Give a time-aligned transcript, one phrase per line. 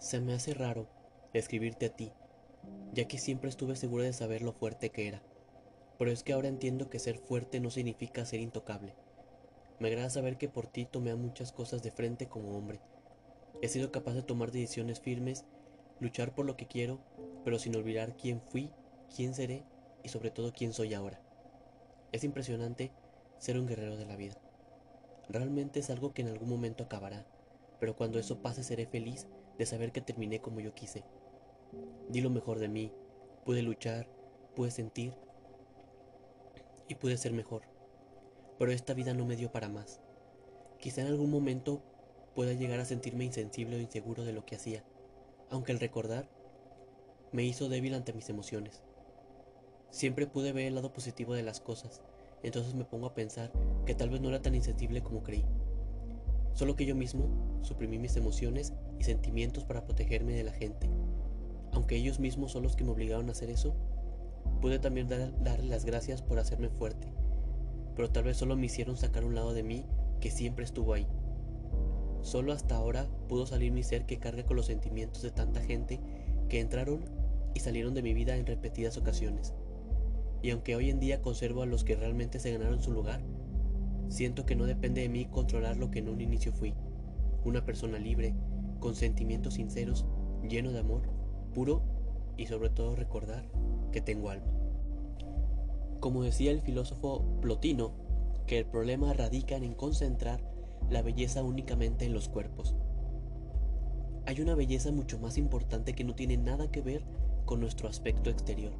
[0.00, 0.88] Se me hace raro
[1.34, 2.10] escribirte a ti,
[2.94, 5.22] ya que siempre estuve segura de saber lo fuerte que era.
[5.98, 8.94] Pero es que ahora entiendo que ser fuerte no significa ser intocable.
[9.78, 12.80] Me agrada saber que por ti tomé a muchas cosas de frente como hombre.
[13.60, 15.44] He sido capaz de tomar decisiones firmes,
[16.00, 16.98] luchar por lo que quiero,
[17.44, 18.70] pero sin olvidar quién fui,
[19.14, 19.64] quién seré
[20.02, 21.20] y sobre todo quién soy ahora.
[22.10, 22.90] Es impresionante
[23.36, 24.40] ser un guerrero de la vida.
[25.28, 27.26] Realmente es algo que en algún momento acabará,
[27.80, 29.26] pero cuando eso pase seré feliz
[29.58, 31.02] de saber que terminé como yo quise.
[32.08, 32.92] Di lo mejor de mí,
[33.44, 34.06] pude luchar,
[34.54, 35.14] pude sentir
[36.86, 37.62] y pude ser mejor.
[38.58, 40.00] Pero esta vida no me dio para más.
[40.78, 41.82] Quizá en algún momento
[42.34, 44.84] pueda llegar a sentirme insensible o inseguro de lo que hacía,
[45.48, 46.28] aunque el recordar
[47.32, 48.82] me hizo débil ante mis emociones.
[49.90, 52.02] Siempre pude ver el lado positivo de las cosas,
[52.42, 53.52] entonces me pongo a pensar
[53.86, 55.44] que tal vez no era tan insensible como creí.
[56.54, 60.88] Solo que yo mismo suprimí mis emociones y sentimientos para protegerme de la gente.
[61.72, 63.74] Aunque ellos mismos son los que me obligaron a hacer eso,
[64.60, 67.12] pude también dar, darle las gracias por hacerme fuerte,
[67.94, 69.86] pero tal vez solo me hicieron sacar un lado de mí
[70.20, 71.06] que siempre estuvo ahí.
[72.22, 76.00] Solo hasta ahora pudo salir mi ser que carga con los sentimientos de tanta gente
[76.48, 77.04] que entraron
[77.54, 79.54] y salieron de mi vida en repetidas ocasiones.
[80.42, 83.20] Y aunque hoy en día conservo a los que realmente se ganaron su lugar,
[84.10, 86.74] siento que no depende de mí controlar lo que en un inicio fui.
[87.44, 88.34] Una persona libre,
[88.78, 90.04] con sentimientos sinceros,
[90.46, 91.02] lleno de amor,
[91.54, 91.82] puro
[92.36, 93.48] y sobre todo recordar
[93.92, 94.52] que tengo alma.
[96.00, 97.92] Como decía el filósofo Plotino,
[98.46, 100.42] que el problema radica en concentrar
[100.90, 102.74] la belleza únicamente en los cuerpos.
[104.26, 107.04] Hay una belleza mucho más importante que no tiene nada que ver
[107.46, 108.72] con nuestro aspecto exterior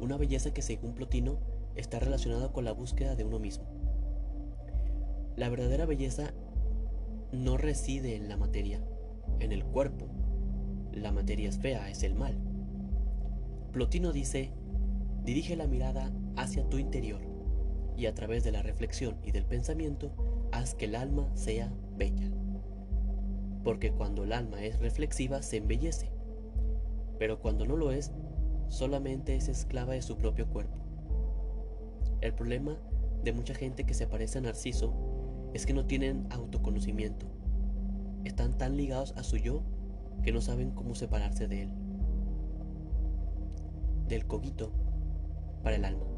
[0.00, 1.38] una belleza que según Plotino
[1.74, 3.64] está relacionada con la búsqueda de uno mismo.
[5.38, 6.34] La verdadera belleza
[7.30, 8.80] no reside en la materia,
[9.38, 10.08] en el cuerpo.
[10.92, 12.36] La materia es fea, es el mal.
[13.70, 14.50] Plotino dice,
[15.24, 17.20] dirige la mirada hacia tu interior
[17.96, 20.10] y a través de la reflexión y del pensamiento
[20.50, 22.32] haz que el alma sea bella.
[23.62, 26.10] Porque cuando el alma es reflexiva se embellece,
[27.16, 28.10] pero cuando no lo es,
[28.66, 30.78] solamente es esclava de su propio cuerpo.
[32.22, 32.76] El problema
[33.22, 35.07] de mucha gente que se parece a Narciso
[35.54, 37.26] es que no tienen autoconocimiento.
[38.24, 39.62] Están tan ligados a su yo
[40.22, 41.70] que no saben cómo separarse de él.
[44.08, 44.72] Del cogito
[45.62, 46.17] para el alma.